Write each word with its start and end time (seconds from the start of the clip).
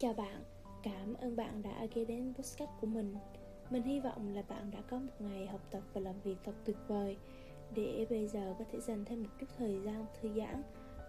Chào 0.00 0.12
bạn, 0.12 0.44
cảm 0.82 1.14
ơn 1.14 1.36
bạn 1.36 1.62
đã 1.62 1.86
ghé 1.94 2.04
đến 2.04 2.34
podcast 2.34 2.70
của 2.80 2.86
mình. 2.86 3.14
Mình 3.70 3.82
hy 3.82 4.00
vọng 4.00 4.34
là 4.34 4.42
bạn 4.42 4.70
đã 4.70 4.78
có 4.90 4.98
một 4.98 5.12
ngày 5.18 5.46
học 5.46 5.60
tập 5.70 5.82
và 5.92 6.00
làm 6.00 6.20
việc 6.20 6.36
thật 6.44 6.52
tuyệt 6.64 6.76
vời. 6.88 7.16
Để 7.74 8.06
bây 8.10 8.28
giờ 8.28 8.54
có 8.58 8.64
thể 8.72 8.80
dành 8.80 9.04
thêm 9.04 9.22
một 9.22 9.28
chút 9.40 9.46
thời 9.58 9.80
gian 9.80 10.06
thư 10.20 10.28
giãn 10.36 10.62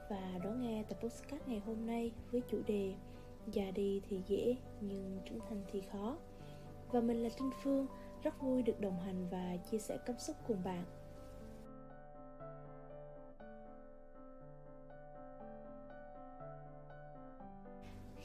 Và 0.09 0.39
đón 0.43 0.61
nghe 0.61 0.83
tập 0.83 0.97
podcast 1.01 1.47
ngày 1.47 1.59
hôm 1.65 1.85
nay 1.85 2.11
với 2.31 2.41
chủ 2.47 2.61
đề 2.67 2.93
Già 3.47 3.71
đi 3.71 4.01
thì 4.09 4.21
dễ 4.27 4.55
nhưng 4.81 5.19
trưởng 5.29 5.39
thành 5.49 5.63
thì 5.71 5.81
khó. 5.91 6.17
Và 6.91 7.01
mình 7.01 7.23
là 7.23 7.29
Trinh 7.29 7.51
Phương, 7.63 7.87
rất 8.23 8.41
vui 8.41 8.61
được 8.61 8.79
đồng 8.79 8.99
hành 8.99 9.27
và 9.29 9.57
chia 9.71 9.79
sẻ 9.79 9.97
cảm 10.05 10.19
xúc 10.19 10.35
cùng 10.47 10.63
bạn. 10.63 10.85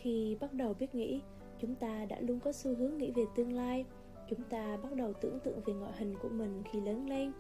Khi 0.07 0.37
bắt 0.41 0.53
đầu 0.53 0.75
biết 0.75 0.95
nghĩ, 0.95 1.21
chúng 1.59 1.75
ta 1.75 2.05
đã 2.05 2.21
luôn 2.21 2.41
có 2.41 2.53
xu 2.53 2.75
hướng 2.75 2.99
nghĩ 2.99 3.11
về 3.11 3.25
tương 3.35 3.53
lai. 3.53 3.85
Chúng 4.29 4.43
ta 4.51 4.77
bắt 4.83 4.95
đầu 4.95 5.13
tưởng 5.13 5.41
tượng 5.41 5.61
về 5.65 5.75
ngoại 5.75 5.93
hình 5.99 6.15
của 6.23 6.29
mình 6.29 6.63
khi 6.73 6.81
lớn 6.81 7.09
lên, 7.09 7.33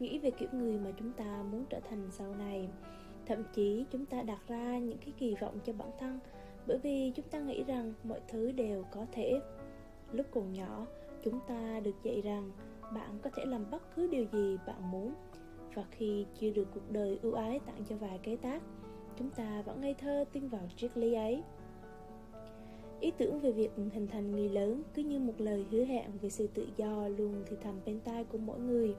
nghĩ 0.00 0.18
về 0.18 0.30
kiểu 0.30 0.48
người 0.52 0.78
mà 0.78 0.90
chúng 0.98 1.12
ta 1.12 1.42
muốn 1.52 1.64
trở 1.70 1.80
thành 1.80 2.08
sau 2.10 2.34
này. 2.34 2.68
Thậm 3.26 3.44
chí, 3.54 3.84
chúng 3.90 4.06
ta 4.06 4.22
đặt 4.22 4.38
ra 4.48 4.78
những 4.78 4.98
cái 4.98 5.12
kỳ 5.18 5.34
vọng 5.40 5.58
cho 5.64 5.72
bản 5.72 5.88
thân, 5.98 6.18
bởi 6.66 6.78
vì 6.78 7.12
chúng 7.14 7.28
ta 7.28 7.38
nghĩ 7.38 7.64
rằng 7.64 7.92
mọi 8.04 8.20
thứ 8.28 8.52
đều 8.52 8.84
có 8.90 9.06
thể. 9.12 9.40
Lúc 10.12 10.26
còn 10.30 10.52
nhỏ, 10.52 10.86
chúng 11.22 11.40
ta 11.48 11.80
được 11.80 12.02
dạy 12.02 12.20
rằng 12.20 12.50
bạn 12.94 13.18
có 13.22 13.30
thể 13.36 13.44
làm 13.46 13.70
bất 13.70 13.82
cứ 13.96 14.08
điều 14.08 14.24
gì 14.32 14.56
bạn 14.66 14.90
muốn, 14.90 15.14
và 15.74 15.84
khi 15.90 16.26
chưa 16.40 16.50
được 16.50 16.68
cuộc 16.74 16.90
đời 16.90 17.18
ưu 17.22 17.32
ái 17.32 17.60
tặng 17.66 17.84
cho 17.88 17.96
vài 17.96 18.18
cái 18.22 18.36
tác, 18.36 18.62
chúng 19.18 19.30
ta 19.30 19.62
vẫn 19.62 19.80
ngây 19.80 19.94
thơ 19.94 20.24
tin 20.32 20.48
vào 20.48 20.68
triết 20.76 20.96
lý 20.96 21.14
ấy. 21.14 21.42
Ý 23.04 23.12
tưởng 23.18 23.40
về 23.40 23.52
việc 23.52 23.70
hình 23.76 24.06
thành 24.06 24.32
người 24.32 24.48
lớn 24.48 24.82
cứ 24.94 25.02
như 25.02 25.18
một 25.18 25.32
lời 25.38 25.64
hứa 25.70 25.84
hẹn 25.84 26.10
về 26.22 26.30
sự 26.30 26.46
tự 26.54 26.68
do 26.76 27.08
luôn 27.08 27.42
thì 27.46 27.56
thầm 27.62 27.74
bên 27.86 28.00
tai 28.00 28.24
của 28.24 28.38
mỗi 28.38 28.60
người. 28.60 28.94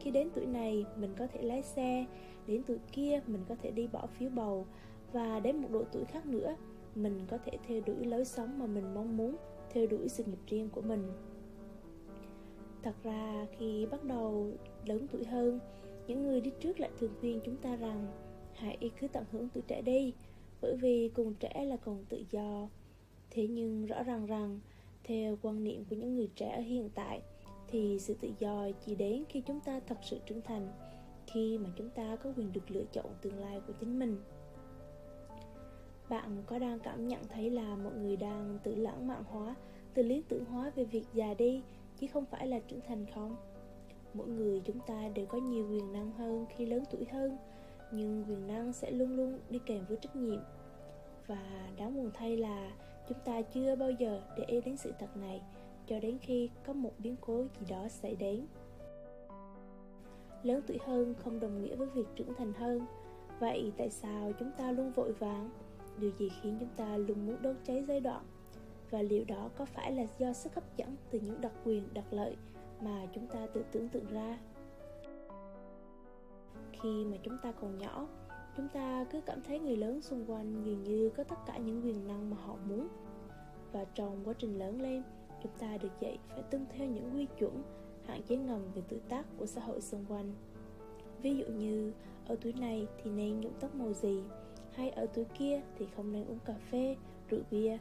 Khi 0.00 0.10
đến 0.10 0.28
tuổi 0.34 0.46
này, 0.46 0.84
mình 0.96 1.14
có 1.18 1.26
thể 1.26 1.42
lái 1.42 1.62
xe, 1.62 2.06
đến 2.46 2.62
tuổi 2.66 2.78
kia 2.92 3.20
mình 3.26 3.40
có 3.48 3.54
thể 3.62 3.70
đi 3.70 3.86
bỏ 3.86 4.06
phiếu 4.06 4.30
bầu 4.30 4.66
và 5.12 5.40
đến 5.40 5.56
một 5.56 5.68
độ 5.72 5.84
tuổi 5.92 6.04
khác 6.04 6.26
nữa, 6.26 6.56
mình 6.94 7.20
có 7.28 7.38
thể 7.44 7.52
theo 7.68 7.80
đuổi 7.86 8.04
lối 8.04 8.24
sống 8.24 8.58
mà 8.58 8.66
mình 8.66 8.94
mong 8.94 9.16
muốn, 9.16 9.36
theo 9.72 9.86
đuổi 9.86 10.08
sự 10.08 10.24
nghiệp 10.24 10.38
riêng 10.46 10.68
của 10.72 10.82
mình. 10.82 11.12
Thật 12.82 12.94
ra 13.02 13.46
khi 13.58 13.86
bắt 13.86 14.04
đầu 14.04 14.50
lớn 14.86 15.06
tuổi 15.12 15.24
hơn, 15.24 15.58
những 16.06 16.22
người 16.22 16.40
đi 16.40 16.50
trước 16.60 16.80
lại 16.80 16.90
thường 16.98 17.12
khuyên 17.20 17.40
chúng 17.44 17.56
ta 17.56 17.76
rằng 17.76 18.06
hãy 18.54 18.90
cứ 19.00 19.08
tận 19.08 19.24
hưởng 19.32 19.48
tuổi 19.54 19.62
trẻ 19.66 19.82
đi, 19.82 20.12
bởi 20.60 20.76
vì 20.76 21.10
cùng 21.14 21.34
trẻ 21.34 21.64
là 21.64 21.76
cùng 21.76 22.04
tự 22.08 22.24
do 22.30 22.68
Thế 23.34 23.46
nhưng 23.46 23.86
rõ 23.86 24.02
ràng 24.02 24.26
rằng, 24.26 24.60
theo 25.04 25.38
quan 25.42 25.64
niệm 25.64 25.84
của 25.90 25.96
những 25.96 26.14
người 26.14 26.28
trẻ 26.36 26.48
ở 26.48 26.60
hiện 26.60 26.90
tại, 26.94 27.22
thì 27.68 27.98
sự 28.00 28.16
tự 28.20 28.28
do 28.38 28.66
chỉ 28.86 28.94
đến 28.94 29.24
khi 29.28 29.40
chúng 29.40 29.60
ta 29.60 29.80
thật 29.86 29.98
sự 30.02 30.18
trưởng 30.26 30.42
thành, 30.42 30.68
khi 31.26 31.58
mà 31.58 31.70
chúng 31.76 31.90
ta 31.90 32.16
có 32.16 32.32
quyền 32.36 32.52
được 32.52 32.70
lựa 32.70 32.84
chọn 32.92 33.06
tương 33.22 33.38
lai 33.38 33.60
của 33.66 33.72
chính 33.80 33.98
mình. 33.98 34.16
Bạn 36.08 36.42
có 36.46 36.58
đang 36.58 36.78
cảm 36.78 37.08
nhận 37.08 37.20
thấy 37.28 37.50
là 37.50 37.76
mọi 37.76 37.92
người 37.92 38.16
đang 38.16 38.58
tự 38.64 38.74
lãng 38.74 39.06
mạn 39.06 39.24
hóa, 39.24 39.54
tự 39.94 40.02
lý 40.02 40.22
tưởng 40.28 40.44
hóa 40.44 40.70
về 40.70 40.84
việc 40.84 41.04
già 41.14 41.34
đi, 41.34 41.62
chứ 41.98 42.06
không 42.12 42.24
phải 42.26 42.46
là 42.46 42.58
trưởng 42.58 42.80
thành 42.88 43.06
không? 43.14 43.36
Mỗi 44.14 44.28
người 44.28 44.62
chúng 44.64 44.78
ta 44.86 45.08
đều 45.14 45.26
có 45.26 45.38
nhiều 45.38 45.68
quyền 45.70 45.92
năng 45.92 46.12
hơn 46.12 46.46
khi 46.56 46.66
lớn 46.66 46.84
tuổi 46.90 47.04
hơn, 47.12 47.36
nhưng 47.92 48.24
quyền 48.28 48.46
năng 48.46 48.72
sẽ 48.72 48.90
luôn 48.90 49.16
luôn 49.16 49.38
đi 49.50 49.58
kèm 49.66 49.84
với 49.88 49.96
trách 49.96 50.16
nhiệm. 50.16 50.40
Và 51.26 51.70
đáng 51.76 51.94
buồn 51.94 52.10
thay 52.14 52.36
là 52.36 52.70
chúng 53.08 53.18
ta 53.24 53.42
chưa 53.42 53.76
bao 53.76 53.90
giờ 53.90 54.22
để 54.36 54.44
ý 54.44 54.60
đến 54.60 54.76
sự 54.76 54.92
thật 54.98 55.16
này, 55.16 55.42
cho 55.86 56.00
đến 56.00 56.18
khi 56.18 56.50
có 56.66 56.72
một 56.72 56.92
biến 56.98 57.16
cố 57.20 57.44
gì 57.60 57.66
đó 57.68 57.88
xảy 57.88 58.16
đến. 58.16 58.46
Lớn 60.42 60.62
tuổi 60.66 60.78
hơn 60.86 61.14
không 61.14 61.40
đồng 61.40 61.62
nghĩa 61.62 61.76
với 61.76 61.88
việc 61.88 62.06
trưởng 62.16 62.34
thành 62.34 62.52
hơn. 62.52 62.86
Vậy 63.40 63.72
tại 63.76 63.90
sao 63.90 64.32
chúng 64.38 64.50
ta 64.58 64.72
luôn 64.72 64.92
vội 64.92 65.12
vàng? 65.12 65.50
Điều 65.98 66.10
gì 66.18 66.28
khiến 66.42 66.56
chúng 66.60 66.68
ta 66.76 66.96
luôn 66.96 67.26
muốn 67.26 67.42
đốt 67.42 67.56
cháy 67.64 67.84
giai 67.88 68.00
đoạn? 68.00 68.24
Và 68.90 69.02
liệu 69.02 69.24
đó 69.24 69.50
có 69.56 69.64
phải 69.64 69.92
là 69.92 70.04
do 70.18 70.32
sức 70.32 70.54
hấp 70.54 70.76
dẫn 70.76 70.96
từ 71.10 71.20
những 71.20 71.40
đặc 71.40 71.52
quyền, 71.64 71.94
đặc 71.94 72.04
lợi 72.10 72.36
mà 72.80 73.06
chúng 73.14 73.26
ta 73.26 73.46
tự 73.46 73.64
tưởng 73.72 73.88
tượng 73.88 74.06
ra? 74.06 74.38
Khi 76.72 77.04
mà 77.04 77.16
chúng 77.22 77.38
ta 77.42 77.52
còn 77.52 77.78
nhỏ 77.78 78.08
chúng 78.56 78.68
ta 78.68 79.04
cứ 79.10 79.20
cảm 79.20 79.42
thấy 79.42 79.58
người 79.58 79.76
lớn 79.76 80.02
xung 80.02 80.24
quanh 80.26 80.62
dường 80.64 80.84
như 80.84 81.10
có 81.16 81.24
tất 81.24 81.36
cả 81.46 81.58
những 81.58 81.82
quyền 81.84 82.08
năng 82.08 82.30
mà 82.30 82.36
họ 82.36 82.56
muốn. 82.68 82.88
Và 83.72 83.84
trong 83.84 84.20
quá 84.24 84.34
trình 84.38 84.58
lớn 84.58 84.80
lên, 84.80 85.02
chúng 85.42 85.52
ta 85.58 85.76
được 85.76 86.00
dạy 86.00 86.18
phải 86.28 86.42
tuân 86.42 86.66
theo 86.70 86.88
những 86.88 87.10
quy 87.14 87.26
chuẩn, 87.38 87.62
hạn 88.06 88.22
chế 88.22 88.36
ngầm 88.36 88.60
về 88.74 88.82
tuổi 88.88 89.00
tác 89.08 89.26
của 89.38 89.46
xã 89.46 89.60
hội 89.60 89.80
xung 89.80 90.04
quanh. 90.08 90.32
Ví 91.22 91.36
dụ 91.36 91.46
như, 91.46 91.92
ở 92.26 92.36
tuổi 92.42 92.52
này 92.52 92.86
thì 93.02 93.10
nên 93.10 93.40
nhuộm 93.40 93.52
tóc 93.60 93.74
màu 93.74 93.92
gì, 93.92 94.22
hay 94.72 94.90
ở 94.90 95.06
tuổi 95.06 95.24
kia 95.38 95.62
thì 95.78 95.86
không 95.96 96.12
nên 96.12 96.26
uống 96.26 96.38
cà 96.44 96.54
phê, 96.70 96.96
rượu 97.30 97.40
bia. 97.50 97.78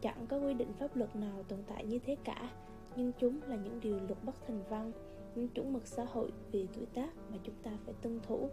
Chẳng 0.00 0.26
có 0.28 0.38
quy 0.38 0.54
định 0.54 0.72
pháp 0.78 0.96
luật 0.96 1.16
nào 1.16 1.42
tồn 1.42 1.58
tại 1.66 1.84
như 1.84 1.98
thế 1.98 2.16
cả, 2.24 2.50
nhưng 2.96 3.12
chúng 3.18 3.42
là 3.42 3.56
những 3.56 3.80
điều 3.80 3.98
luật 4.00 4.24
bất 4.24 4.34
thành 4.46 4.62
văn, 4.68 4.92
những 5.34 5.48
chuẩn 5.48 5.72
mực 5.72 5.86
xã 5.86 6.04
hội 6.04 6.32
về 6.52 6.66
tuổi 6.74 6.86
tác 6.86 7.10
mà 7.30 7.36
chúng 7.42 7.54
ta 7.62 7.70
phải 7.84 7.94
tuân 8.02 8.20
thủ 8.22 8.48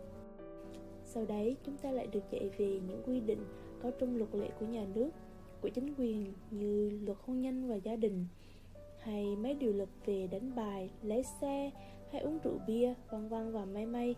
sau 1.13 1.25
đấy 1.25 1.55
chúng 1.65 1.77
ta 1.77 1.91
lại 1.91 2.07
được 2.07 2.23
dạy 2.31 2.49
về 2.57 2.79
những 2.87 3.03
quy 3.05 3.19
định 3.19 3.45
có 3.83 3.91
trong 3.99 4.17
luật 4.17 4.35
lệ 4.35 4.49
của 4.59 4.65
nhà 4.65 4.85
nước 4.95 5.09
của 5.61 5.69
chính 5.69 5.93
quyền 5.97 6.33
như 6.51 6.99
luật 7.05 7.17
hôn 7.25 7.41
nhân 7.41 7.67
và 7.67 7.75
gia 7.75 7.95
đình 7.95 8.25
hay 8.99 9.35
mấy 9.35 9.53
điều 9.53 9.73
luật 9.73 9.89
về 10.05 10.27
đánh 10.31 10.55
bài, 10.55 10.89
lấy 11.01 11.23
xe 11.23 11.71
hay 12.11 12.21
uống 12.21 12.39
rượu 12.43 12.57
bia, 12.67 12.93
vân 13.09 13.27
vân 13.27 13.51
và 13.51 13.65
may 13.65 13.85
may. 13.85 14.15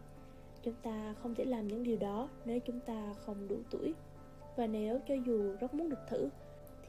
Chúng 0.64 0.74
ta 0.84 1.16
không 1.22 1.36
thể 1.36 1.46
làm 1.46 1.68
những 1.68 1.84
điều 1.84 1.98
đó 1.98 2.30
nếu 2.46 2.60
chúng 2.60 2.80
ta 2.80 3.14
không 3.14 3.48
đủ 3.48 3.58
tuổi. 3.72 3.94
Và 4.56 4.68
nếu 4.68 5.00
cho 5.08 5.16
dù 5.26 5.56
rất 5.60 5.74
muốn 5.74 5.90
được 5.90 6.00
thử 6.10 6.30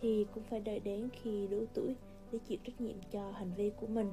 thì 0.00 0.26
cũng 0.34 0.42
phải 0.50 0.60
đợi 0.60 0.80
đến 0.80 1.08
khi 1.12 1.46
đủ 1.46 1.64
tuổi 1.74 1.96
để 2.32 2.38
chịu 2.48 2.58
trách 2.64 2.80
nhiệm 2.80 2.96
cho 3.10 3.30
hành 3.30 3.50
vi 3.56 3.70
của 3.80 3.86
mình. 3.86 4.10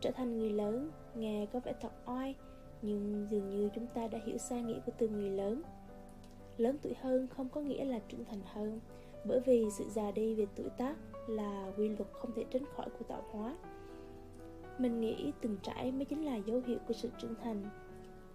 Trở 0.00 0.10
thành 0.10 0.38
người 0.38 0.50
lớn 0.50 0.90
nghe 1.14 1.46
có 1.52 1.60
vẻ 1.60 1.74
thật 1.80 1.92
oai, 2.06 2.34
nhưng 2.82 3.26
dường 3.30 3.50
như 3.50 3.68
chúng 3.74 3.86
ta 3.86 4.08
đã 4.08 4.18
hiểu 4.24 4.38
sai 4.38 4.62
nghĩa 4.62 4.80
của 4.86 4.92
từ 4.98 5.08
người 5.08 5.30
lớn. 5.30 5.62
Lớn 6.56 6.76
tuổi 6.82 6.94
hơn 7.00 7.26
không 7.26 7.48
có 7.48 7.60
nghĩa 7.60 7.84
là 7.84 7.98
trưởng 8.08 8.24
thành 8.24 8.40
hơn, 8.44 8.80
bởi 9.24 9.40
vì 9.40 9.64
sự 9.78 9.84
già 9.90 10.10
đi 10.10 10.34
về 10.34 10.46
tuổi 10.56 10.68
tác 10.78 10.94
là 11.28 11.72
quy 11.76 11.88
luật 11.88 12.10
không 12.12 12.32
thể 12.36 12.44
tránh 12.50 12.64
khỏi 12.76 12.86
của 12.98 13.04
tạo 13.04 13.22
hóa. 13.30 13.56
Mình 14.78 15.00
nghĩ 15.00 15.32
từng 15.40 15.56
trải 15.62 15.92
mới 15.92 16.04
chính 16.04 16.24
là 16.24 16.36
dấu 16.36 16.60
hiệu 16.66 16.78
của 16.88 16.94
sự 16.94 17.10
trưởng 17.18 17.34
thành. 17.42 17.62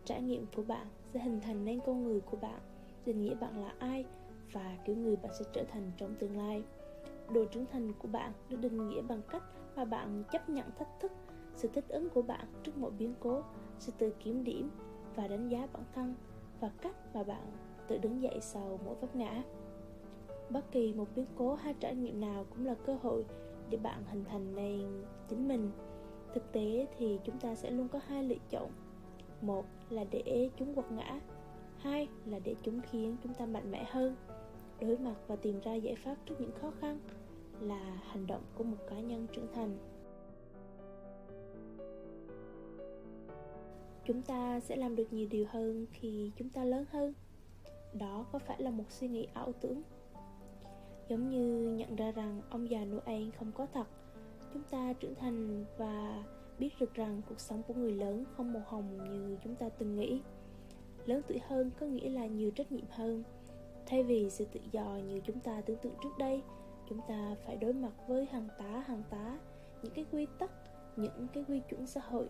Trải 0.06 0.22
nghiệm 0.22 0.46
của 0.56 0.64
bạn 0.64 0.88
sẽ 1.14 1.20
hình 1.20 1.42
thành 1.42 1.66
nên 1.66 1.80
con 1.86 2.04
người 2.04 2.22
của 2.22 2.38
bạn, 2.38 2.60
định 3.06 3.22
nghĩa 3.22 3.36
bạn 3.36 3.62
là 3.62 3.74
ai 3.80 4.06
và 4.52 4.78
kiểu 4.86 4.96
người 4.96 5.16
bạn 5.16 5.32
sẽ 5.40 5.46
trở 5.54 5.64
thành 5.64 5.92
trong 5.98 6.16
tương 6.16 6.38
lai. 6.38 6.64
Đồ 7.30 7.46
trưởng 7.46 7.66
thành 7.66 7.94
của 8.00 8.08
bạn 8.08 8.32
được 8.50 8.58
định 8.62 8.90
nghĩa 8.90 9.02
bằng 9.02 9.22
cách 9.32 9.44
mà 9.76 9.86
bạn 9.86 10.24
chấp 10.32 10.50
nhận 10.50 10.66
thách 10.78 11.00
thức 11.00 11.12
sự 11.56 11.70
thích 11.74 11.86
ứng 11.88 12.10
của 12.10 12.22
bạn 12.22 12.46
trước 12.64 12.78
mọi 12.78 12.92
biến 12.92 13.14
cố 13.20 13.42
sự 13.80 13.92
tự 13.98 14.14
kiểm 14.24 14.44
điểm 14.44 14.70
và 15.16 15.28
đánh 15.28 15.50
giá 15.50 15.68
bản 15.74 15.84
thân 15.96 16.16
và 16.60 16.72
cách 16.82 17.16
mà 17.16 17.24
bạn 17.24 17.52
tự 17.88 17.98
đứng 17.98 18.22
dậy 18.22 18.38
sau 18.42 18.80
mỗi 18.86 18.96
vấp 18.96 19.16
ngã. 19.16 19.44
Bất 20.50 20.72
kỳ 20.72 20.94
một 20.94 21.08
biến 21.16 21.26
cố 21.36 21.54
hay 21.56 21.74
trải 21.80 21.96
nghiệm 21.96 22.22
nào 22.22 22.46
cũng 22.50 22.66
là 22.66 22.76
cơ 22.86 22.98
hội 23.02 23.26
để 23.70 23.78
bạn 23.78 24.04
hình 24.10 24.24
thành 24.26 24.56
nên 24.56 25.04
chính 25.30 25.48
mình. 25.48 25.72
Thực 26.34 26.52
tế 26.52 26.88
thì 26.98 27.20
chúng 27.24 27.40
ta 27.40 27.56
sẽ 27.56 27.72
luôn 27.72 27.88
có 27.88 28.00
hai 28.08 28.24
lựa 28.24 28.36
chọn. 28.50 28.72
Một 29.42 29.66
là 29.90 30.04
để 30.12 30.50
chúng 30.58 30.76
quật 30.76 30.92
ngã, 30.92 31.20
hai 31.78 32.08
là 32.26 32.40
để 32.40 32.56
chúng 32.64 32.82
khiến 32.82 33.18
chúng 33.24 33.34
ta 33.34 33.46
mạnh 33.46 33.72
mẽ 33.72 33.86
hơn. 33.92 34.16
Đối 34.82 34.98
mặt 34.98 35.16
và 35.28 35.36
tìm 35.36 35.60
ra 35.60 35.74
giải 35.74 35.96
pháp 35.96 36.16
trước 36.26 36.36
những 36.42 36.52
khó 36.62 36.72
khăn 36.80 37.00
là 37.60 38.02
hành 38.04 38.28
động 38.28 38.42
của 38.58 38.64
một 38.64 38.78
cá 38.90 39.00
nhân 39.00 39.28
trưởng 39.34 39.48
thành. 39.54 39.78
Chúng 44.06 44.22
ta 44.22 44.60
sẽ 44.60 44.76
làm 44.76 44.96
được 44.96 45.14
nhiều 45.14 45.28
điều 45.32 45.46
hơn 45.50 45.86
khi 45.94 46.32
chúng 46.36 46.50
ta 46.50 46.64
lớn 46.64 46.86
hơn. 46.92 47.14
Đó 47.94 48.26
có 48.32 48.40
phải 48.40 48.62
là 48.62 48.72
một 48.72 48.84
suy 48.90 49.08
nghĩ 49.08 49.28
ảo 49.34 49.52
tưởng? 49.62 49.82
Giống 51.10 51.30
như 51.30 51.76
nhận 51.78 51.96
ra 51.96 52.12
rằng 52.12 52.42
ông 52.50 52.70
già 52.70 52.86
noel 52.86 53.30
không 53.40 53.52
có 53.52 53.68
thật, 53.74 53.88
chúng 54.54 54.64
ta 54.64 54.94
trưởng 54.94 55.16
thành 55.16 55.66
và 55.78 56.24
biết 56.60 56.70
được 56.80 56.94
rằng 56.94 57.22
cuộc 57.30 57.40
sống 57.40 57.64
của 57.68 57.74
người 57.74 57.92
lớn 57.92 58.26
không 58.38 58.54
màu 58.54 58.64
hồng 58.66 58.98
như 59.10 59.38
chúng 59.44 59.56
ta 59.56 59.70
từng 59.70 59.96
nghĩ. 59.96 60.22
Lớn 61.06 61.22
tuổi 61.28 61.40
hơn 61.48 61.72
có 61.80 61.86
nghĩa 61.86 62.10
là 62.10 62.26
nhiều 62.26 62.52
trách 62.52 62.72
nhiệm 62.72 62.86
hơn. 62.90 63.24
Thay 63.86 64.04
vì 64.04 64.30
sự 64.30 64.46
tự 64.46 64.60
do 64.72 65.00
như 65.08 65.20
chúng 65.20 65.40
ta 65.40 65.62
tưởng 65.62 65.78
tượng 65.78 65.94
trước 66.04 66.18
đây, 66.18 66.42
chúng 66.90 67.00
ta 67.08 67.36
phải 67.46 67.56
đối 67.56 67.74
mặt 67.74 67.94
với 68.08 68.26
hàng 68.26 68.48
tá 68.58 68.84
hàng 68.88 69.04
tá, 69.10 69.40
những 69.84 69.94
cái 69.94 70.06
quy 70.12 70.28
tắc, 70.40 70.52
những 70.96 71.28
cái 71.34 71.46
quy 71.48 71.62
chuẩn 71.70 71.88
xã 71.88 72.02
hội 72.02 72.30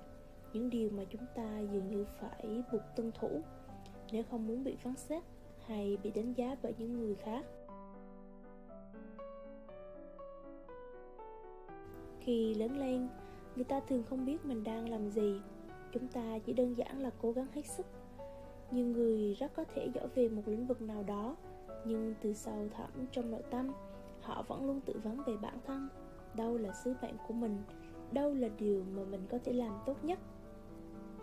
những 0.54 0.70
điều 0.70 0.90
mà 0.90 1.04
chúng 1.10 1.26
ta 1.36 1.60
dường 1.60 1.90
như 1.90 2.06
phải 2.20 2.64
buộc 2.72 2.82
tuân 2.96 3.12
thủ. 3.12 3.42
Nếu 4.12 4.24
không 4.32 4.48
muốn 4.48 4.64
bị 4.64 4.76
phán 4.76 4.96
xét 4.96 5.24
hay 5.66 5.98
bị 6.04 6.12
đánh 6.12 6.34
giá 6.34 6.56
bởi 6.62 6.74
những 6.78 6.94
người 6.94 7.16
khác. 7.16 7.46
Khi 12.20 12.54
lớn 12.54 12.78
lên, 12.78 13.08
người 13.56 13.64
ta 13.64 13.80
thường 13.80 14.04
không 14.10 14.26
biết 14.26 14.46
mình 14.46 14.64
đang 14.64 14.90
làm 14.90 15.10
gì. 15.10 15.42
Chúng 15.92 16.08
ta 16.08 16.40
chỉ 16.46 16.54
đơn 16.54 16.78
giản 16.78 17.02
là 17.02 17.10
cố 17.22 17.32
gắng 17.32 17.48
hết 17.54 17.66
sức. 17.66 17.86
Nhiều 18.72 18.86
người 18.86 19.34
rất 19.34 19.52
có 19.56 19.64
thể 19.64 19.90
giỏi 19.94 20.08
về 20.16 20.30
một 20.30 20.42
lĩnh 20.46 20.68
vực 20.68 20.82
nào 20.82 21.04
đó, 21.04 21.36
nhưng 21.86 22.14
từ 22.22 22.34
sâu 22.34 22.68
thẳm 22.74 22.90
trong 23.12 23.32
nội 23.32 23.44
tâm, 23.50 23.72
họ 24.22 24.44
vẫn 24.48 24.66
luôn 24.66 24.82
tự 24.82 25.00
vấn 25.04 25.24
về 25.24 25.38
bản 25.38 25.58
thân. 25.66 25.88
Đâu 26.36 26.58
là 26.58 26.74
sứ 26.84 26.94
mệnh 27.02 27.16
của 27.28 27.34
mình, 27.34 27.58
đâu 28.12 28.34
là 28.34 28.50
điều 28.58 28.84
mà 28.96 29.04
mình 29.04 29.22
có 29.30 29.38
thể 29.44 29.54
làm 29.54 29.74
tốt 29.86 30.04
nhất 30.04 30.20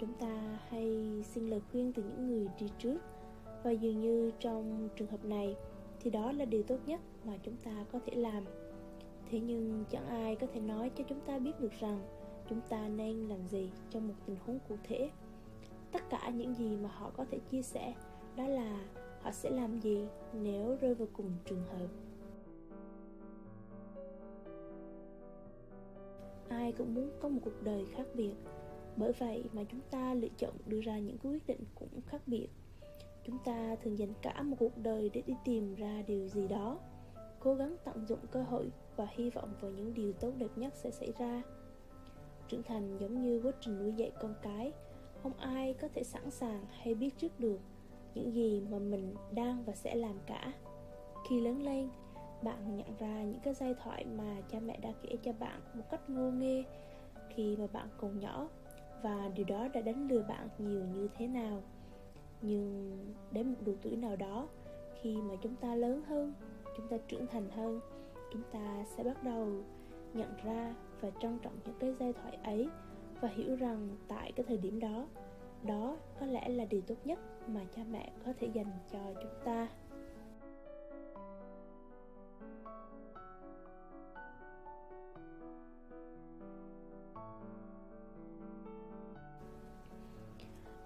chúng 0.01 0.13
ta 0.15 0.59
hay 0.69 1.23
xin 1.25 1.51
lời 1.51 1.61
khuyên 1.71 1.93
từ 1.93 2.03
những 2.03 2.29
người 2.29 2.49
đi 2.61 2.67
trước. 2.79 2.99
Và 3.63 3.71
dường 3.71 4.01
như 4.01 4.31
trong 4.41 4.89
trường 4.97 5.09
hợp 5.09 5.25
này 5.25 5.57
thì 6.01 6.11
đó 6.11 6.33
là 6.33 6.45
điều 6.45 6.63
tốt 6.63 6.79
nhất 6.87 7.01
mà 7.25 7.33
chúng 7.43 7.57
ta 7.65 7.85
có 7.93 7.99
thể 8.07 8.15
làm. 8.15 8.45
Thế 9.31 9.41
nhưng 9.41 9.85
chẳng 9.91 10.07
ai 10.07 10.37
có 10.37 10.47
thể 10.53 10.61
nói 10.61 10.91
cho 10.97 11.05
chúng 11.09 11.21
ta 11.21 11.39
biết 11.39 11.61
được 11.61 11.73
rằng 11.81 12.01
chúng 12.49 12.61
ta 12.69 12.89
nên 12.89 13.29
làm 13.29 13.49
gì 13.49 13.71
trong 13.91 14.09
một 14.09 14.15
tình 14.27 14.37
huống 14.47 14.59
cụ 14.69 14.77
thể. 14.85 15.11
Tất 15.93 16.11
cả 16.11 16.31
những 16.31 16.55
gì 16.55 16.77
mà 16.77 16.89
họ 16.89 17.11
có 17.17 17.25
thể 17.31 17.39
chia 17.51 17.63
sẻ 17.63 17.95
đó 18.37 18.47
là 18.47 18.81
họ 19.23 19.31
sẽ 19.33 19.51
làm 19.51 19.81
gì 19.81 20.07
nếu 20.33 20.77
rơi 20.81 20.95
vào 20.95 21.09
cùng 21.13 21.33
trường 21.45 21.63
hợp. 21.63 21.87
Ai 26.49 26.73
cũng 26.73 26.95
muốn 26.95 27.11
có 27.21 27.29
một 27.29 27.41
cuộc 27.45 27.63
đời 27.63 27.87
khác 27.95 28.07
biệt 28.15 28.35
bởi 29.01 29.13
vậy 29.13 29.45
mà 29.53 29.63
chúng 29.65 29.81
ta 29.91 30.15
lựa 30.15 30.29
chọn 30.37 30.53
đưa 30.67 30.81
ra 30.81 30.99
những 30.99 31.19
quyết 31.23 31.47
định 31.47 31.61
cũng 31.75 32.01
khác 32.07 32.23
biệt. 32.27 32.49
Chúng 33.25 33.39
ta 33.45 33.77
thường 33.83 33.99
dành 33.99 34.13
cả 34.23 34.43
một 34.43 34.57
cuộc 34.59 34.79
đời 34.79 35.11
để 35.13 35.23
đi 35.27 35.35
tìm 35.45 35.75
ra 35.75 36.03
điều 36.07 36.29
gì 36.29 36.49
đó, 36.49 36.79
cố 37.41 37.55
gắng 37.55 37.77
tận 37.85 38.07
dụng 38.07 38.19
cơ 38.31 38.43
hội 38.43 38.71
và 38.97 39.07
hy 39.11 39.31
vọng 39.31 39.55
vào 39.61 39.71
những 39.71 39.95
điều 39.95 40.13
tốt 40.13 40.33
đẹp 40.39 40.51
nhất 40.57 40.75
sẽ 40.77 40.91
xảy 40.91 41.13
ra. 41.19 41.43
Trưởng 42.49 42.63
thành 42.63 42.99
giống 43.01 43.23
như 43.23 43.41
quá 43.45 43.53
trình 43.61 43.79
nuôi 43.79 43.93
dạy 43.93 44.13
con 44.21 44.35
cái, 44.43 44.73
không 45.23 45.33
ai 45.33 45.75
có 45.75 45.89
thể 45.95 46.03
sẵn 46.03 46.31
sàng 46.31 46.65
hay 46.71 46.95
biết 46.95 47.19
trước 47.19 47.41
được 47.41 47.61
những 48.15 48.33
gì 48.33 48.63
mà 48.71 48.79
mình 48.79 49.15
đang 49.35 49.65
và 49.65 49.75
sẽ 49.75 49.95
làm 49.95 50.19
cả. 50.27 50.53
Khi 51.29 51.41
lớn 51.41 51.63
lên, 51.63 51.89
bạn 52.43 52.77
nhận 52.77 52.97
ra 52.99 53.23
những 53.23 53.41
cái 53.41 53.55
giai 53.55 53.75
thoại 53.75 54.05
mà 54.05 54.37
cha 54.51 54.61
mẹ 54.61 54.79
đã 54.83 54.93
kể 55.03 55.17
cho 55.23 55.33
bạn 55.33 55.61
một 55.75 55.85
cách 55.91 56.11
ngô 56.11 56.31
nghê 56.31 56.65
khi 57.35 57.57
mà 57.57 57.67
bạn 57.73 57.89
còn 57.99 58.19
nhỏ 58.19 58.49
và 59.03 59.31
điều 59.35 59.47
đó 59.47 59.69
đã 59.75 59.81
đánh 59.81 60.09
lừa 60.09 60.23
bạn 60.23 60.49
nhiều 60.59 60.85
như 60.85 61.09
thế 61.19 61.27
nào. 61.27 61.63
Nhưng 62.43 62.99
đến 63.33 63.49
một 63.49 63.59
độ 63.67 63.73
tuổi 63.83 63.97
nào 63.97 64.17
đó, 64.17 64.49
khi 65.01 65.17
mà 65.17 65.35
chúng 65.43 65.57
ta 65.57 65.75
lớn 65.75 66.03
hơn, 66.07 66.33
chúng 66.77 66.89
ta 66.89 66.97
trưởng 67.09 67.27
thành 67.27 67.51
hơn, 67.51 67.81
chúng 68.33 68.43
ta 68.53 68.85
sẽ 68.97 69.05
bắt 69.05 69.25
đầu 69.25 69.49
nhận 70.15 70.29
ra 70.45 70.75
và 71.01 71.11
trân 71.21 71.39
trọng 71.43 71.59
những 71.65 71.75
cái 71.81 71.95
giai 72.01 72.13
thoại 72.13 72.39
ấy 72.43 72.69
và 73.21 73.29
hiểu 73.29 73.57
rằng 73.57 73.89
tại 74.09 74.33
cái 74.33 74.45
thời 74.49 74.57
điểm 74.57 74.81
đó 74.81 75.07
đó 75.63 75.97
có 76.21 76.27
lẽ 76.27 76.49
là 76.49 76.65
điều 76.65 76.81
tốt 76.81 76.95
nhất 77.05 77.19
mà 77.49 77.61
cha 77.77 77.83
mẹ 77.91 78.13
có 78.27 78.33
thể 78.41 78.49
dành 78.55 78.73
cho 78.93 78.99
chúng 79.15 79.45
ta. 79.45 79.69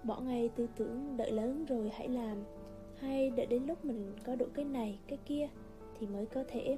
Bỏ 0.05 0.19
ngay 0.19 0.49
tư 0.55 0.67
tưởng 0.75 1.17
đợi 1.17 1.31
lớn 1.31 1.65
rồi 1.65 1.89
hãy 1.93 2.09
làm. 2.09 2.37
Hay 2.99 3.29
đợi 3.29 3.45
đến 3.45 3.65
lúc 3.65 3.85
mình 3.85 4.13
có 4.25 4.35
đủ 4.35 4.45
cái 4.53 4.65
này, 4.65 4.99
cái 5.07 5.19
kia 5.25 5.49
thì 5.99 6.07
mới 6.07 6.25
có 6.25 6.43
thể. 6.47 6.77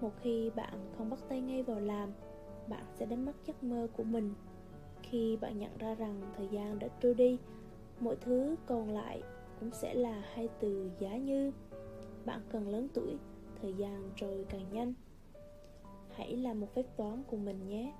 Một 0.00 0.12
khi 0.22 0.50
bạn 0.56 0.78
không 0.98 1.10
bắt 1.10 1.18
tay 1.28 1.40
ngay 1.40 1.62
vào 1.62 1.80
làm, 1.80 2.12
bạn 2.68 2.84
sẽ 2.94 3.06
đánh 3.06 3.24
mất 3.24 3.32
giấc 3.46 3.64
mơ 3.64 3.88
của 3.96 4.04
mình. 4.04 4.34
Khi 5.02 5.36
bạn 5.36 5.58
nhận 5.58 5.78
ra 5.78 5.94
rằng 5.94 6.20
thời 6.36 6.48
gian 6.48 6.78
đã 6.78 6.88
trôi 7.00 7.14
đi, 7.14 7.38
mọi 8.00 8.16
thứ 8.20 8.56
còn 8.66 8.90
lại 8.90 9.22
cũng 9.60 9.70
sẽ 9.70 9.94
là 9.94 10.22
hai 10.34 10.48
từ 10.60 10.90
giá 10.98 11.16
như. 11.16 11.52
Bạn 12.24 12.40
cần 12.48 12.68
lớn 12.68 12.88
tuổi, 12.94 13.16
thời 13.62 13.74
gian 13.74 14.10
trôi 14.16 14.44
càng 14.48 14.66
nhanh. 14.72 14.94
Hãy 16.10 16.36
làm 16.36 16.60
một 16.60 16.74
phép 16.74 16.86
toán 16.96 17.22
của 17.26 17.36
mình 17.36 17.68
nhé. 17.68 17.92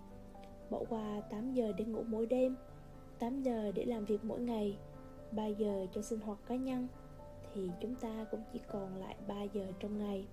Bỏ 0.71 0.83
qua 0.89 1.21
8 1.31 1.53
giờ 1.53 1.73
để 1.77 1.85
ngủ 1.85 2.03
mỗi 2.07 2.27
đêm. 2.27 2.57
8 3.19 3.43
giờ 3.43 3.73
để 3.75 3.85
làm 3.85 4.05
việc 4.05 4.25
mỗi 4.25 4.41
ngày 4.41 4.79
3 5.33 5.47
giờ 5.47 5.87
cho 5.93 6.03
sinh 6.03 6.21
hoạt 6.21 6.39
cá 6.47 6.57
nhân, 6.57 6.89
thì 7.55 7.71
chúng 7.81 7.95
ta 7.95 8.27
cũng 8.31 8.43
chỉ 8.53 8.61
còn 8.69 8.97
lại 8.97 9.17
3 9.29 9.43
giờ 9.43 9.67
trong 9.81 9.99
ngày. 9.99 10.27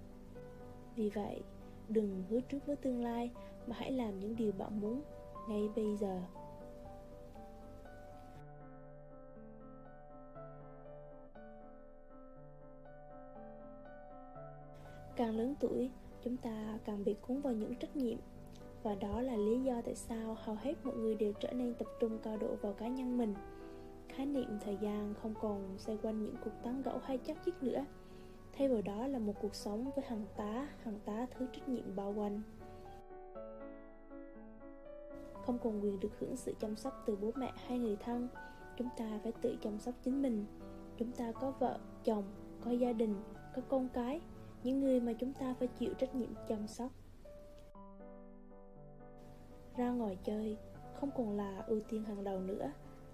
Vì 0.96 1.10
vậy, 1.10 1.42
đừng 1.90 2.24
hứa 2.30 2.40
trước 2.40 2.66
với 2.66 2.76
tương 2.76 3.04
lai 3.04 3.32
mà 3.68 3.76
hãy 3.80 3.92
làm 3.92 4.20
những 4.20 4.36
điều 4.36 4.52
bạn 4.52 4.82
muốn 4.82 5.02
ngay 5.50 5.70
bây 5.76 5.98
giờ. 5.98 6.22
Càng 15.16 15.38
lớn 15.38 15.56
tuổi, 15.60 15.92
chúng 16.24 16.38
ta 16.38 16.80
càng 16.86 17.04
bị 17.04 17.16
cuốn 17.28 17.42
vào 17.42 17.54
những 17.54 17.76
trách 17.76 17.96
nhiệm 17.96 18.18
và 18.84 18.96
đó 18.96 19.22
là 19.22 19.36
lý 19.36 19.64
do 19.64 19.82
tại 19.86 19.96
sao 19.96 20.38
hầu 20.40 20.56
hết 20.56 20.74
mọi 20.86 20.96
người 20.96 21.16
đều 21.16 21.34
trở 21.34 21.54
nên 21.54 21.74
tập 21.74 21.88
trung 22.00 22.20
cao 22.24 22.38
độ 22.38 22.56
vào 22.62 22.74
cá 22.74 22.88
nhân 22.88 23.18
mình. 23.18 23.34
Khái 24.10 24.26
niệm 24.26 24.58
thời 24.62 24.78
gian 24.82 25.14
không 25.14 25.34
còn 25.42 25.78
xoay 25.78 25.98
quanh 26.02 26.24
những 26.24 26.36
cuộc 26.44 26.52
tán 26.64 26.82
gẫu 26.82 26.98
hay 27.04 27.18
chắc 27.18 27.46
chiếc 27.46 27.64
nữa. 27.64 27.86
Thay 28.58 28.70
vào 28.70 28.82
đó 28.82 29.08
là 29.08 29.20
một 29.20 29.34
cuộc 29.42 29.56
sống 29.56 29.92
với 29.96 30.06
hàng 30.08 30.26
tá 30.38 30.68
hàng 30.84 31.00
tá 31.06 31.26
thứ 31.32 31.48
trách 31.54 31.70
nhiệm 31.70 31.96
bao 31.96 32.14
quanh. 32.18 32.42
Không 35.46 35.58
còn 35.64 35.84
quyền 35.84 36.00
được 36.00 36.20
hưởng 36.20 36.36
sự 36.36 36.54
chăm 36.60 36.76
sóc 36.76 37.04
từ 37.06 37.16
bố 37.16 37.32
mẹ 37.36 37.52
hay 37.56 37.80
người 37.80 37.96
thân. 37.96 38.28
Chúng 38.78 38.90
ta 38.98 39.20
phải 39.24 39.32
tự 39.42 39.58
chăm 39.62 39.80
sóc 39.80 39.96
chính 40.04 40.22
mình. 40.22 40.46
Chúng 40.98 41.12
ta 41.12 41.32
có 41.32 41.54
vợ, 41.60 41.80
chồng, 42.04 42.24
có 42.66 42.72
gia 42.72 42.94
đình, 42.94 43.16
có 43.56 43.62
con 43.68 43.90
cái. 43.94 44.22
Những 44.64 44.80
người 44.80 45.00
mà 45.00 45.14
chúng 45.14 45.34
ta 45.34 45.56
phải 45.60 45.68
chịu 45.68 45.94
trách 45.94 46.16
nhiệm 46.16 46.30
chăm 46.48 46.68
sóc 46.68 46.92
ra 49.78 49.90
ngoài 49.90 50.18
chơi, 50.24 50.58
không 51.00 51.12
còn 51.16 51.38
là 51.38 51.64
ưu 51.68 51.80
tiên 51.90 52.04
hàng 52.04 52.24
đầu 52.24 52.40
nữa. 52.40 52.72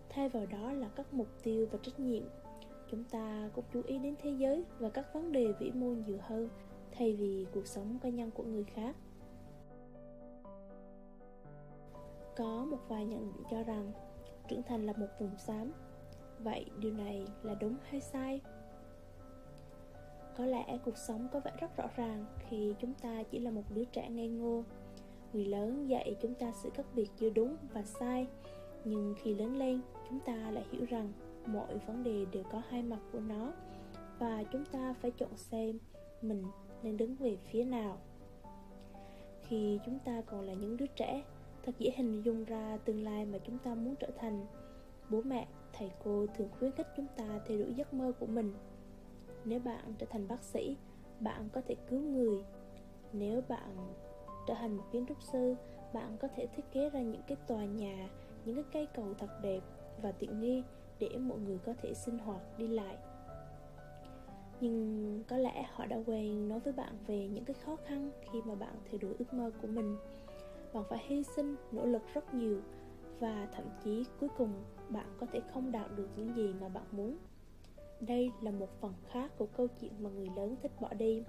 Thay 0.10 0.30
vào 0.30 0.46
đó 0.46 0.74
là 0.74 0.90
các 0.96 1.14
mục 1.14 1.28
tiêu 1.44 1.68
và 1.72 1.80
trách 1.84 2.00
nhiệm. 2.00 2.24
Chúng 2.92 3.04
ta 3.04 3.50
cũng 3.54 3.66
chú 3.74 3.82
ý 3.86 4.00
đến 4.00 4.16
thế 4.22 4.32
giới 4.32 4.66
và 4.80 4.90
các 4.90 5.14
vấn 5.14 5.32
đề 5.32 5.54
vĩ 5.60 5.72
mô 5.72 5.88
nhiều 5.88 6.18
hơn, 6.22 6.50
thay 6.92 7.16
vì 7.16 7.46
cuộc 7.54 7.68
sống 7.68 8.00
cá 8.02 8.10
nhân 8.10 8.32
của 8.32 8.44
người 8.44 8.64
khác. 8.64 8.96
Có 12.38 12.66
một 12.66 12.80
vài 12.88 13.06
nhận 13.06 13.34
định 13.34 13.44
cho 13.52 13.64
rằng 13.64 13.92
trưởng 14.48 14.64
thành 14.64 14.86
là 14.86 14.94
một 14.94 15.08
vùng 15.20 15.38
xám. 15.38 15.72
Vậy 16.40 16.66
điều 16.80 16.94
này 16.94 17.28
là 17.44 17.56
đúng 17.56 17.76
hay 17.84 18.02
sai? 18.02 18.42
Có 20.38 20.46
lẽ 20.46 20.80
cuộc 20.86 20.98
sống 20.98 21.28
có 21.32 21.40
vẻ 21.40 21.52
rất 21.60 21.78
rõ 21.78 21.86
ràng 21.96 22.26
khi 22.40 22.76
chúng 22.80 22.94
ta 22.94 23.24
chỉ 23.24 23.40
là 23.40 23.52
một 23.52 23.64
đứa 23.74 23.86
trẻ 23.86 24.10
ngây 24.10 24.28
ngô 24.28 24.64
người 25.34 25.46
lớn 25.46 25.90
dạy 25.90 26.16
chúng 26.22 26.34
ta 26.34 26.52
sự 26.52 26.70
khác 26.70 26.86
biệt 26.96 27.10
giữa 27.18 27.30
đúng 27.30 27.56
và 27.74 27.84
sai, 27.84 28.28
nhưng 28.86 29.16
khi 29.22 29.34
lớn 29.34 29.58
lên, 29.58 29.82
chúng 30.10 30.20
ta 30.20 30.52
lại 30.52 30.66
hiểu 30.72 30.86
rằng 30.90 31.12
mọi 31.46 31.78
vấn 31.78 32.04
đề 32.04 32.26
đều 32.32 32.44
có 32.52 32.62
hai 32.70 32.84
mặt 32.84 33.00
của 33.12 33.20
nó 33.20 33.54
và 34.20 34.44
chúng 34.52 34.66
ta 34.66 34.94
phải 35.02 35.12
chọn 35.12 35.38
xem 35.38 35.80
mình 36.22 36.44
nên 36.84 36.98
đứng 36.98 37.16
về 37.16 37.38
phía 37.52 37.64
nào. 37.64 37.98
Khi 39.42 39.80
chúng 39.86 40.00
ta 40.00 40.22
còn 40.22 40.42
là 40.42 40.54
những 40.54 40.78
đứa 40.78 40.88
trẻ, 40.88 41.24
thật 41.64 41.72
dễ 41.80 41.92
hình 41.96 42.22
dung 42.22 42.44
ra 42.44 42.78
tương 42.86 43.04
lai 43.04 43.26
mà 43.26 43.38
chúng 43.38 43.58
ta 43.58 43.76
muốn 43.76 43.96
trở 43.96 44.08
thành. 44.18 44.46
Bố 45.10 45.22
mẹ, 45.22 45.48
thầy 45.74 45.92
cô 46.04 46.26
thường 46.38 46.50
khuyến 46.60 46.72
khích 46.72 46.88
chúng 46.98 47.08
ta 47.18 47.40
theo 47.48 47.58
đuổi 47.58 47.74
giấc 47.74 47.94
mơ 47.94 48.12
của 48.20 48.26
mình. 48.26 48.54
Nếu 49.46 49.60
bạn 49.60 49.94
trở 49.98 50.06
thành 50.10 50.28
bác 50.28 50.44
sĩ, 50.44 50.78
bạn 51.20 51.50
có 51.54 51.62
thể 51.68 51.76
cứu 51.90 52.00
người. 52.00 52.44
Nếu 53.14 53.42
bạn 53.48 53.94
trở 54.50 54.56
thành 54.56 54.78
một 54.78 54.84
kiến 54.92 55.06
trúc 55.08 55.22
sư, 55.22 55.56
bạn 55.94 56.18
có 56.20 56.28
thể 56.36 56.48
thiết 56.48 56.64
kế 56.72 56.90
ra 56.90 57.02
những 57.02 57.22
cái 57.28 57.38
tòa 57.48 57.66
nhà, 57.66 58.10
những 58.46 58.56
cái 58.56 58.66
cây 58.74 58.88
cầu 58.96 59.14
thật 59.18 59.28
đẹp 59.42 59.60
và 60.02 60.12
tiện 60.12 60.40
nghi 60.40 60.64
để 61.00 61.10
mọi 61.18 61.40
người 61.40 61.60
có 61.66 61.74
thể 61.82 61.94
sinh 61.94 62.18
hoạt, 62.18 62.42
đi 62.58 62.68
lại. 62.68 62.98
Nhưng 64.62 65.24
có 65.28 65.38
lẽ 65.38 65.66
họ 65.74 65.86
đã 65.86 65.98
quen 66.06 66.50
nói 66.50 66.60
với 66.60 66.74
bạn 66.74 66.94
về 67.08 67.28
những 67.28 67.46
cái 67.46 67.54
khó 67.54 67.76
khăn 67.86 68.12
khi 68.32 68.42
mà 68.46 68.56
bạn 68.56 68.74
theo 68.90 69.00
đuổi 69.02 69.14
ước 69.20 69.34
mơ 69.34 69.52
của 69.62 69.68
mình. 69.68 69.98
Bạn 70.74 70.84
phải 70.90 71.04
hy 71.08 71.24
sinh, 71.24 71.56
nỗ 71.72 71.86
lực 71.86 72.02
rất 72.14 72.34
nhiều 72.34 72.62
và 73.20 73.48
thậm 73.52 73.66
chí 73.84 74.06
cuối 74.20 74.30
cùng 74.38 74.54
bạn 74.90 75.08
có 75.20 75.28
thể 75.32 75.42
không 75.54 75.72
đạt 75.72 75.92
được 75.96 76.08
những 76.16 76.36
gì 76.36 76.54
mà 76.62 76.70
bạn 76.70 76.86
muốn. 76.92 77.18
Đây 78.02 78.32
là 78.42 78.52
một 78.52 78.70
phần 78.82 78.94
khác 79.12 79.32
của 79.38 79.48
câu 79.58 79.68
chuyện 79.82 79.92
mà 80.00 80.10
người 80.10 80.30
lớn 80.36 80.56
thích 80.62 80.72
bỏ 80.82 80.94
đi. 80.94 81.24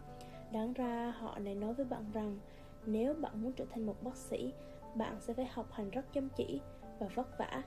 Đáng 0.53 0.73
ra 0.73 1.15
họ 1.19 1.39
này 1.39 1.55
nói 1.55 1.75
với 1.75 1.85
bạn 1.85 2.05
rằng 2.13 2.39
nếu 2.87 3.15
bạn 3.15 3.43
muốn 3.43 3.53
trở 3.53 3.65
thành 3.71 3.87
một 3.87 4.03
bác 4.03 4.17
sĩ, 4.17 4.53
bạn 4.95 5.17
sẽ 5.21 5.35
phải 5.35 5.47
học 5.47 5.67
hành 5.73 5.91
rất 5.91 6.13
chăm 6.13 6.29
chỉ 6.37 6.61
và 6.99 7.09
vất 7.15 7.39
vả. 7.39 7.63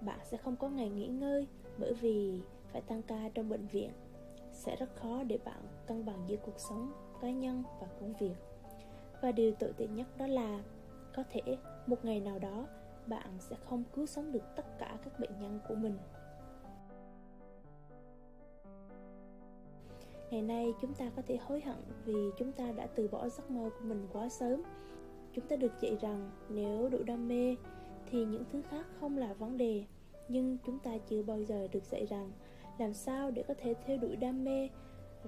Bạn 0.00 0.18
sẽ 0.24 0.36
không 0.36 0.56
có 0.56 0.68
ngày 0.68 0.88
nghỉ 0.88 1.06
ngơi 1.06 1.46
bởi 1.78 1.94
vì 1.94 2.40
phải 2.72 2.80
tăng 2.80 3.02
ca 3.02 3.28
trong 3.34 3.48
bệnh 3.48 3.66
viện. 3.66 3.90
Sẽ 4.52 4.76
rất 4.76 4.96
khó 4.96 5.22
để 5.22 5.38
bạn 5.44 5.62
cân 5.86 6.04
bằng 6.04 6.24
giữa 6.26 6.36
cuộc 6.36 6.58
sống 6.58 6.92
cá 7.22 7.30
nhân 7.30 7.62
và 7.80 7.86
công 8.00 8.14
việc. 8.14 8.34
Và 9.22 9.32
điều 9.32 9.52
tồi 9.54 9.72
tệ 9.76 9.86
nhất 9.86 10.06
đó 10.18 10.26
là 10.26 10.62
có 11.16 11.24
thể 11.30 11.56
một 11.86 12.04
ngày 12.04 12.20
nào 12.20 12.38
đó 12.38 12.66
bạn 13.06 13.30
sẽ 13.38 13.56
không 13.64 13.84
cứu 13.94 14.06
sống 14.06 14.32
được 14.32 14.42
tất 14.56 14.78
cả 14.78 14.98
các 15.04 15.20
bệnh 15.20 15.38
nhân 15.40 15.60
của 15.68 15.74
mình. 15.74 15.98
Ngày 20.32 20.42
nay 20.42 20.74
chúng 20.80 20.94
ta 20.94 21.10
có 21.16 21.22
thể 21.26 21.36
hối 21.36 21.60
hận 21.60 21.76
vì 22.04 22.30
chúng 22.38 22.52
ta 22.52 22.72
đã 22.72 22.86
từ 22.86 23.08
bỏ 23.08 23.28
giấc 23.28 23.50
mơ 23.50 23.70
của 23.70 23.84
mình 23.84 24.06
quá 24.12 24.28
sớm. 24.28 24.62
Chúng 25.32 25.46
ta 25.46 25.56
được 25.56 25.72
dạy 25.80 25.96
rằng 26.00 26.30
nếu 26.48 26.88
đủ 26.88 27.02
đam 27.02 27.28
mê 27.28 27.56
thì 28.10 28.24
những 28.24 28.44
thứ 28.52 28.62
khác 28.62 28.86
không 29.00 29.18
là 29.18 29.34
vấn 29.34 29.56
đề. 29.56 29.84
Nhưng 30.28 30.58
chúng 30.66 30.78
ta 30.78 30.98
chưa 31.08 31.22
bao 31.22 31.42
giờ 31.42 31.68
được 31.72 31.84
dạy 31.84 32.06
rằng 32.06 32.30
làm 32.78 32.94
sao 32.94 33.30
để 33.30 33.44
có 33.48 33.54
thể 33.58 33.74
theo 33.86 33.98
đuổi 33.98 34.16
đam 34.16 34.44
mê, 34.44 34.68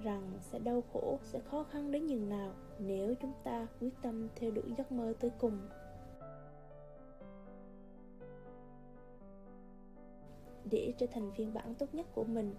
rằng 0.03 0.31
sẽ 0.41 0.59
đau 0.59 0.83
khổ, 0.93 1.19
sẽ 1.23 1.39
khó 1.39 1.63
khăn 1.63 1.91
đến 1.91 2.07
nhường 2.07 2.29
nào 2.29 2.53
nếu 2.79 3.15
chúng 3.21 3.33
ta 3.43 3.67
quyết 3.79 3.93
tâm 4.01 4.27
theo 4.35 4.51
đuổi 4.51 4.73
giấc 4.77 4.91
mơ 4.91 5.13
tới 5.19 5.31
cùng. 5.39 5.57
Để 10.71 10.93
trở 10.97 11.05
thành 11.05 11.31
phiên 11.35 11.53
bản 11.53 11.75
tốt 11.75 11.93
nhất 11.93 12.05
của 12.15 12.23
mình 12.23 12.55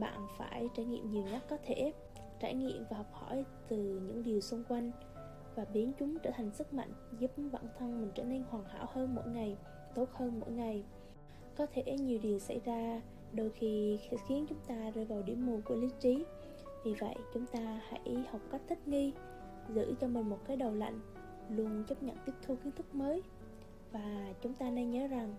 bạn 0.00 0.26
phải 0.38 0.68
trải 0.74 0.86
nghiệm 0.86 1.10
nhiều 1.10 1.24
nhất 1.24 1.42
có 1.50 1.56
thể. 1.62 1.92
Trải 2.40 2.54
nghiệm 2.54 2.84
và 2.90 2.96
học 2.96 3.12
hỏi 3.12 3.44
từ 3.68 3.76
những 3.76 4.22
điều 4.22 4.40
xung 4.40 4.64
quanh 4.68 4.90
và 5.54 5.64
biến 5.64 5.92
chúng 5.98 6.18
trở 6.18 6.30
thành 6.34 6.50
sức 6.50 6.72
mạnh 6.72 6.92
giúp 7.18 7.30
bản 7.52 7.64
thân 7.78 8.00
mình 8.00 8.10
trở 8.14 8.24
nên 8.24 8.42
hoàn 8.48 8.64
hảo 8.64 8.86
hơn 8.92 9.14
mỗi 9.14 9.28
ngày, 9.28 9.56
tốt 9.94 10.08
hơn 10.12 10.40
mỗi 10.40 10.50
ngày. 10.50 10.84
Có 11.56 11.66
thể 11.72 11.82
nhiều 11.98 12.18
điều 12.22 12.38
xảy 12.38 12.60
ra, 12.64 13.02
đôi 13.32 13.50
khi 13.50 13.98
khiến 14.28 14.46
chúng 14.48 14.58
ta 14.66 14.90
rơi 14.90 15.04
vào 15.04 15.22
điểm 15.22 15.46
mù 15.46 15.60
của 15.64 15.74
lý 15.74 15.88
trí. 16.00 16.24
Vì 16.84 16.94
vậy, 16.94 17.14
chúng 17.34 17.46
ta 17.46 17.80
hãy 17.88 18.24
học 18.30 18.40
cách 18.50 18.62
thích 18.68 18.88
nghi, 18.88 19.12
giữ 19.74 19.94
cho 20.00 20.08
mình 20.08 20.28
một 20.28 20.38
cái 20.46 20.56
đầu 20.56 20.74
lạnh, 20.74 21.00
luôn 21.48 21.84
chấp 21.88 22.02
nhận 22.02 22.16
tiếp 22.26 22.32
thu 22.46 22.56
kiến 22.64 22.72
thức 22.72 22.94
mới. 22.94 23.22
Và 23.92 24.34
chúng 24.42 24.54
ta 24.54 24.70
nên 24.70 24.90
nhớ 24.90 25.06
rằng, 25.06 25.34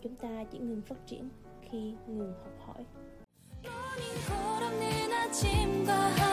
chúng 0.00 0.16
ta 0.16 0.44
chỉ 0.44 0.58
ngừng 0.58 0.82
phát 0.82 1.06
triển 1.06 1.28
khi 1.60 1.94
ngừng 2.06 2.32
học 2.32 2.52
hỏi. 2.58 2.86
아침과 5.34 6.23